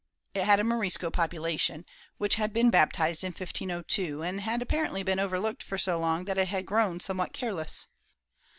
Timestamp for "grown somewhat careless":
6.65-7.85